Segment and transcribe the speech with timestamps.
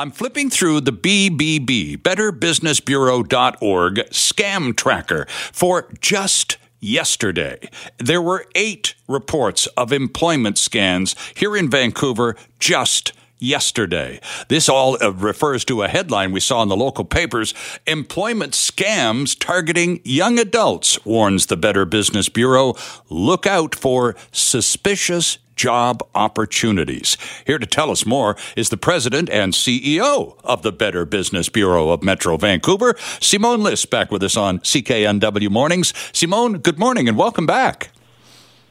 [0.00, 7.68] I'm flipping through the BBB, BetterBusinessBureau.org scam tracker for just yesterday.
[7.98, 14.20] There were eight reports of employment scans here in Vancouver just yesterday.
[14.48, 17.52] This all uh, refers to a headline we saw in the local papers
[17.86, 22.74] Employment scams targeting young adults, warns the Better Business Bureau.
[23.10, 27.18] Look out for suspicious job opportunities.
[27.46, 31.90] Here to tell us more is the president and CEO of the Better Business Bureau
[31.90, 35.92] of Metro Vancouver, Simone List, back with us on CKNW Mornings.
[36.14, 37.90] Simone, good morning and welcome back.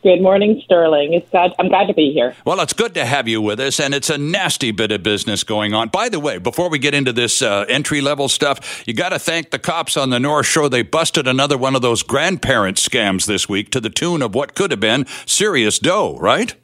[0.01, 1.13] Good morning, Sterling.
[1.13, 2.33] It's glad, I'm glad to be here.
[2.45, 5.43] Well, it's good to have you with us, and it's a nasty bit of business
[5.43, 5.89] going on.
[5.89, 9.19] By the way, before we get into this uh, entry level stuff, you got to
[9.19, 10.69] thank the cops on the North Shore.
[10.69, 14.55] They busted another one of those grandparent scams this week to the tune of what
[14.55, 16.55] could have been serious dough, right?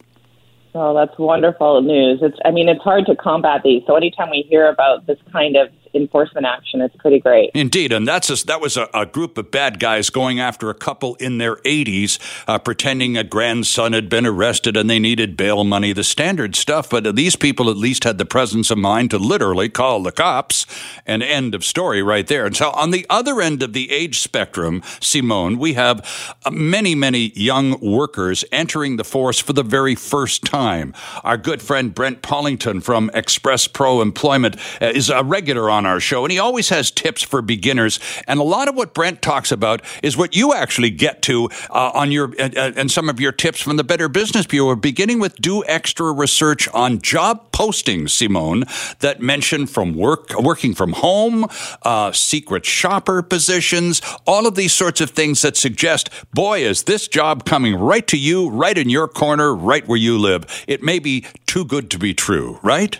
[0.77, 2.19] Oh, that's wonderful news.
[2.21, 3.81] It's, I mean, it's hard to combat these.
[3.87, 6.81] So anytime we hear about this kind of enforcement action.
[6.81, 7.51] It's pretty great.
[7.53, 10.73] Indeed, and that's a, that was a, a, group of bad guys going after a
[10.73, 15.63] couple in their 80s, uh, pretending a grandson had been arrested and they needed bail
[15.63, 15.93] money.
[15.93, 19.69] The standard stuff, but these people at least had the presence of mind to literally
[19.69, 20.65] call the cops.
[21.05, 22.45] An end of story right there.
[22.45, 26.95] And so, on the other end of the age spectrum, Simone, we have uh, many,
[26.95, 30.93] many young workers entering the force for the very first time.
[31.23, 35.91] Our good friend Brent Pollington from Express Pro Employment uh, is a regular on on
[35.91, 37.99] our show, and he always has tips for beginners.
[38.27, 41.91] And a lot of what Brent talks about is what you actually get to uh,
[41.93, 45.35] on your uh, and some of your tips from the Better Business Bureau, beginning with
[45.35, 48.63] do extra research on job postings, Simone,
[48.99, 51.45] that mention from work, working from home,
[51.83, 57.07] uh, secret shopper positions, all of these sorts of things that suggest, boy, is this
[57.07, 60.65] job coming right to you, right in your corner, right where you live.
[60.67, 62.99] It may be too good to be true, right?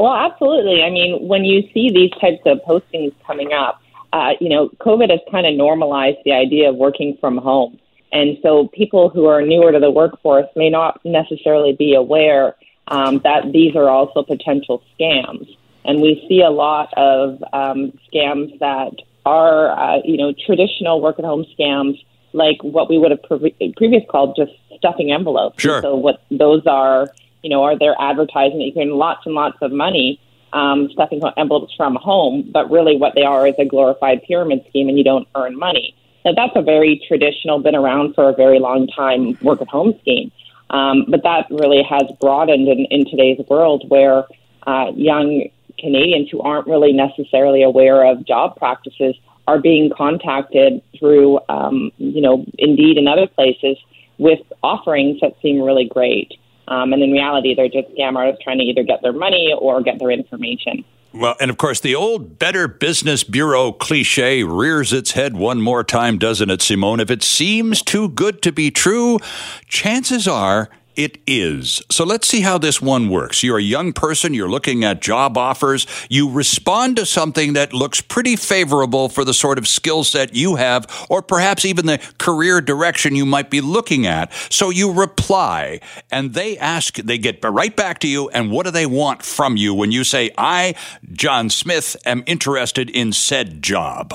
[0.00, 0.82] Well, absolutely.
[0.82, 3.82] I mean, when you see these types of postings coming up,
[4.14, 7.78] uh, you know, COVID has kind of normalized the idea of working from home.
[8.10, 12.56] And so people who are newer to the workforce may not necessarily be aware
[12.88, 15.54] um, that these are also potential scams.
[15.84, 18.92] And we see a lot of um, scams that
[19.26, 22.02] are, uh, you know, traditional work at home scams,
[22.32, 25.60] like what we would have pre- previous called just stuffing envelopes.
[25.60, 25.82] Sure.
[25.82, 27.10] so what those are
[27.42, 30.20] you know, are there advertising that you can lots and lots of money
[30.52, 34.88] um, stuffing envelopes from home, but really what they are is a glorified pyramid scheme
[34.88, 35.94] and you don't earn money.
[36.24, 39.94] Now, that's a very traditional, been around for a very long time work at home
[40.00, 40.30] scheme.
[40.70, 44.24] Um, but that really has broadened in, in today's world where
[44.66, 49.16] uh, young Canadians who aren't really necessarily aware of job practices
[49.48, 53.78] are being contacted through, um, you know, Indeed and other places
[54.18, 56.32] with offerings that seem really great.
[56.70, 59.82] Um, and in reality, they're just scam artists trying to either get their money or
[59.82, 60.84] get their information.
[61.12, 65.82] Well, and of course, the old Better Business Bureau cliche rears its head one more
[65.82, 67.00] time, doesn't it, Simone?
[67.00, 69.18] If it seems too good to be true,
[69.66, 71.82] chances are it is.
[71.90, 73.42] So let's see how this one works.
[73.42, 78.00] You're a young person, you're looking at job offers, you respond to something that looks
[78.00, 82.60] pretty favorable for the sort of skill set you have, or perhaps even the career
[82.60, 84.32] direction you might be looking at.
[84.50, 85.80] So you reply,
[86.10, 89.56] and they ask, they get right back to you, and what do they want from
[89.56, 90.74] you when you say, I,
[91.12, 94.14] John Smith, am interested in said job?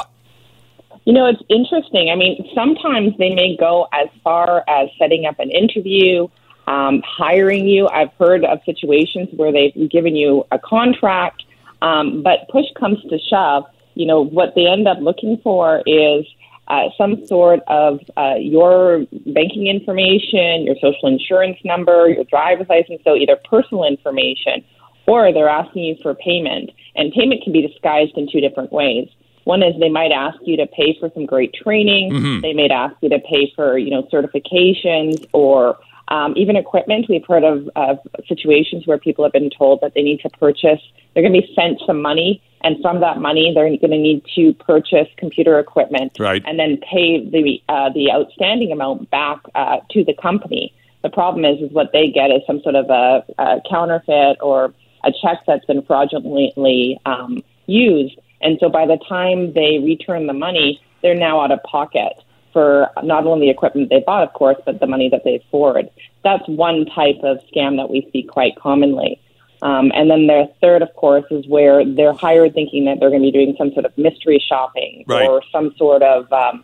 [1.06, 2.09] You know, it's interesting.
[2.09, 6.28] I mean, sometimes they may go as far as setting up an interview
[6.67, 7.87] um, hiring you.
[7.87, 11.43] I've heard of situations where they've given you a contract,
[11.81, 13.65] um, but push comes to shove.
[13.93, 16.25] You know, what they end up looking for is
[16.67, 23.01] uh, some sort of uh, your banking information, your social insurance number, your driver's license,
[23.03, 24.63] so either personal information
[25.07, 26.71] or they're asking you for payment.
[26.95, 29.07] And payment can be disguised in two different ways.
[29.43, 32.11] One is they might ask you to pay for some great training.
[32.11, 32.41] Mm-hmm.
[32.41, 35.77] They might ask you to pay for, you know, certifications or
[36.09, 40.03] um, even equipment, we've heard of, of situations where people have been told that they
[40.03, 40.79] need to purchase,
[41.13, 44.24] they're going to be sent some money, and from that money, they're going to need
[44.35, 46.44] to purchase computer equipment right.
[46.45, 50.74] and then pay the, uh, the outstanding amount back uh, to the company.
[51.03, 54.74] The problem is, is what they get is some sort of a, a counterfeit or
[55.03, 58.19] a check that's been fraudulently um, used.
[58.41, 62.13] And so by the time they return the money, they're now out of pocket
[62.56, 65.90] for not only the equipment they bought, of course, but the money that they forward.
[66.24, 69.19] That's one type of scam that we see quite commonly.
[69.62, 73.24] Um, and then the third, of course, is where they're hired thinking that they're going
[73.24, 75.28] to be doing some sort of mystery shopping right.
[75.28, 76.63] or some sort of, um,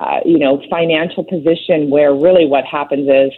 [0.00, 3.30] uh, you know, financial position where really what happens is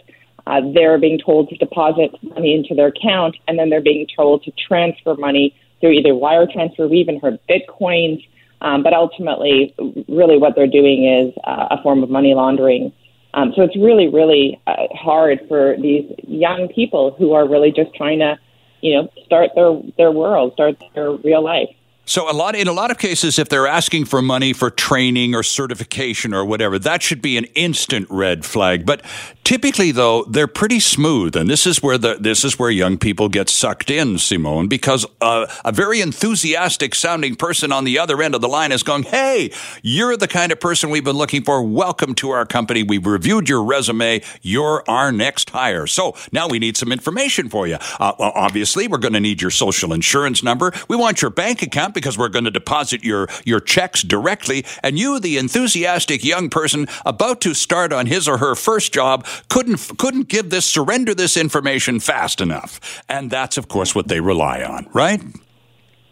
[0.47, 4.41] uh, they're being told to deposit money into their account and then they're being told
[4.45, 6.87] to transfer money through either wire transfer.
[6.87, 8.25] We even heard bitcoins.
[8.63, 9.75] Um, but ultimately,
[10.07, 12.93] really, what they're doing is uh, a form of money laundering.
[13.33, 17.93] Um, so it's really, really uh, hard for these young people who are really just
[17.93, 18.39] trying to,
[18.81, 21.69] you know, start their their world, start their real life.
[22.05, 25.33] So a lot in a lot of cases, if they're asking for money for training
[25.33, 28.85] or certification or whatever, that should be an instant red flag.
[28.85, 29.03] But
[29.45, 33.29] typically, though, they're pretty smooth, and this is where the this is where young people
[33.29, 38.35] get sucked in, Simone, because uh, a very enthusiastic sounding person on the other end
[38.35, 41.63] of the line is going, "Hey, you're the kind of person we've been looking for.
[41.63, 42.83] Welcome to our company.
[42.83, 44.21] We've reviewed your resume.
[44.41, 45.87] You're our next hire.
[45.87, 47.77] So now we need some information for you.
[47.97, 50.73] Uh, well, obviously, we're going to need your social insurance number.
[50.89, 54.65] We want your bank account." Because we're going to deposit your, your checks directly.
[54.81, 59.25] And you, the enthusiastic young person about to start on his or her first job,
[59.49, 63.03] couldn't, couldn't give this, surrender this information fast enough.
[63.09, 65.21] And that's, of course, what they rely on, right?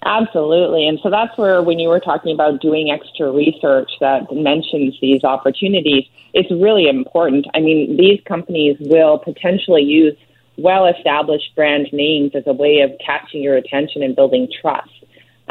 [0.04, 0.88] Absolutely.
[0.88, 5.24] And so that's where, when you were talking about doing extra research that mentions these
[5.24, 7.45] opportunities, it's really important.
[7.54, 10.18] I mean, these companies will potentially use
[10.57, 14.89] well established brand names as a way of catching your attention and building trust.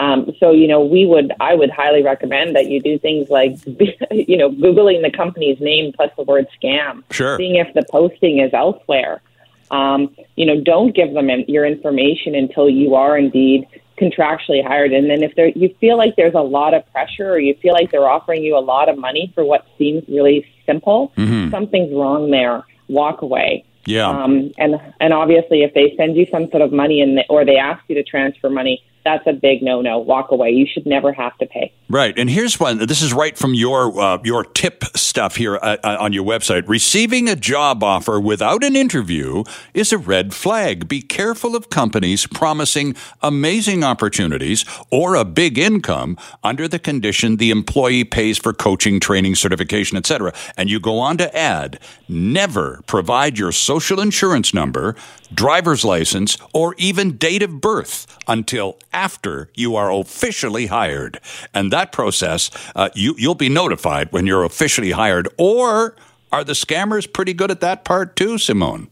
[0.00, 3.52] Um, so, you know, we would, I would highly recommend that you do things like,
[4.10, 7.04] you know, Googling the company's name plus the word scam.
[7.10, 7.36] Sure.
[7.36, 9.20] Seeing if the posting is elsewhere.
[9.70, 13.66] Um, you know, don't give them in, your information until you are indeed
[14.00, 14.92] contractually hired.
[14.94, 17.74] And then if there, you feel like there's a lot of pressure or you feel
[17.74, 21.50] like they're offering you a lot of money for what seems really simple, mm-hmm.
[21.50, 22.64] something's wrong there.
[22.88, 23.66] Walk away.
[23.84, 24.08] Yeah.
[24.08, 27.56] Um, and and obviously, if they send you some sort of money and or they
[27.56, 29.98] ask you to transfer money, that's a big no-no.
[29.98, 30.50] Walk away.
[30.50, 31.72] You should never have to pay.
[31.88, 32.16] Right.
[32.18, 32.78] And here's one.
[32.78, 36.68] This is right from your uh, your tip stuff here uh, uh, on your website.
[36.68, 39.42] Receiving a job offer without an interview
[39.74, 40.86] is a red flag.
[40.86, 47.50] Be careful of companies promising amazing opportunities or a big income under the condition the
[47.50, 50.32] employee pays for coaching, training, certification, etc.
[50.56, 54.94] And you go on to add, never provide your social insurance number,
[55.34, 61.20] driver's license, or even date of birth until after you are officially hired.
[61.54, 65.28] And that process, uh, you, you'll be notified when you're officially hired.
[65.38, 65.96] Or
[66.32, 68.88] are the scammers pretty good at that part too, Simone?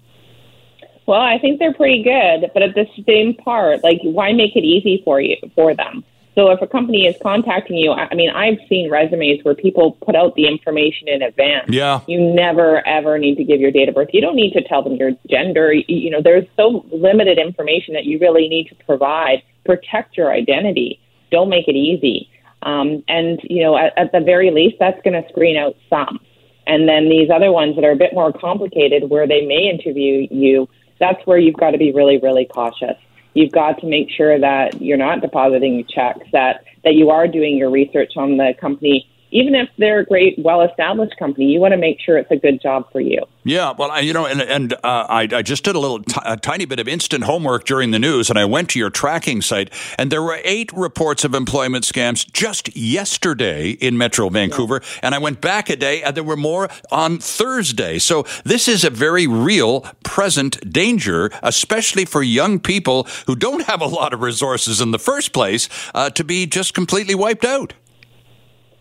[1.06, 4.64] Well, I think they're pretty good, but at the same part, like, why make it
[4.64, 6.04] easy for you for them?
[6.38, 10.14] So if a company is contacting you, I mean, I've seen resumes where people put
[10.14, 11.68] out the information in advance.
[11.68, 12.00] Yeah.
[12.06, 14.10] You never ever need to give your date of birth.
[14.12, 15.72] You don't need to tell them your gender.
[15.72, 19.42] You know, there's so limited information that you really need to provide.
[19.66, 21.00] Protect your identity.
[21.32, 22.30] Don't make it easy.
[22.62, 26.20] Um, and you know, at, at the very least, that's going to screen out some.
[26.68, 30.28] And then these other ones that are a bit more complicated, where they may interview
[30.30, 30.68] you,
[31.00, 32.96] that's where you've got to be really, really cautious
[33.38, 37.56] you've got to make sure that you're not depositing checks, that, that you are doing
[37.56, 41.78] your research on the company even if they're a great, well-established company, you want to
[41.78, 43.20] make sure it's a good job for you.
[43.44, 46.20] Yeah, well, I, you know, and, and uh, I, I, just did a little, t-
[46.24, 49.40] a tiny bit of instant homework during the news, and I went to your tracking
[49.40, 55.00] site, and there were eight reports of employment scams just yesterday in Metro Vancouver, yeah.
[55.02, 57.98] and I went back a day, and there were more on Thursday.
[57.98, 63.80] So this is a very real, present danger, especially for young people who don't have
[63.80, 67.72] a lot of resources in the first place, uh, to be just completely wiped out.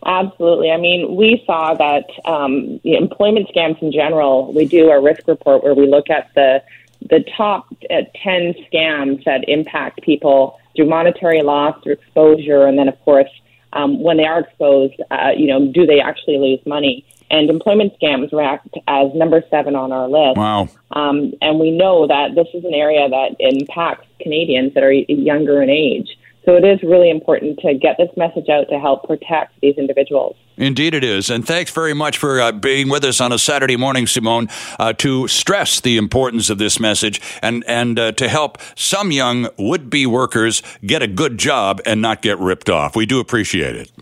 [0.06, 0.70] Absolutely.
[0.70, 4.52] I mean, we saw that um, the employment scams in general.
[4.52, 6.62] We do a risk report where we look at the
[7.10, 12.88] the top uh, ten scams that impact people through monetary loss, through exposure, and then
[12.88, 13.30] of course,
[13.72, 17.04] um, when they are exposed, uh, you know, do they actually lose money?
[17.30, 20.38] And employment scams ranked as number seven on our list.
[20.38, 20.68] Wow.
[20.92, 25.62] Um, and we know that this is an area that impacts Canadians that are younger
[25.62, 26.17] in age.
[26.48, 30.34] So it is really important to get this message out to help protect these individuals.
[30.56, 31.28] Indeed, it is.
[31.28, 34.94] And thanks very much for uh, being with us on a Saturday morning, Simone, uh,
[34.94, 39.90] to stress the importance of this message and, and uh, to help some young would
[39.90, 42.96] be workers get a good job and not get ripped off.
[42.96, 43.92] We do appreciate it.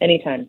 [0.00, 0.48] Anytime.